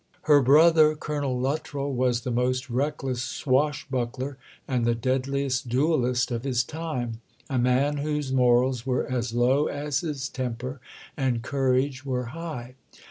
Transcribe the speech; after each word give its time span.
Her 0.23 0.41
brother, 0.41 0.95
Colonel 0.95 1.39
Luttrell, 1.39 1.93
was 1.93 2.21
the 2.21 2.31
most 2.31 2.71
reckless 2.71 3.21
swashbuckler 3.21 4.39
and 4.67 4.83
the 4.83 4.95
deadliest 4.95 5.69
duellist 5.69 6.31
of 6.31 6.43
his 6.43 6.63
time 6.63 7.21
a 7.51 7.59
man 7.59 7.97
whose 7.97 8.33
morals 8.33 8.83
were 8.83 9.05
as 9.05 9.31
low 9.31 9.67
as 9.67 9.99
his 9.99 10.27
temper 10.27 10.81
and 11.15 11.43
courage 11.43 12.03
were 12.03 12.25
high. 12.33 12.73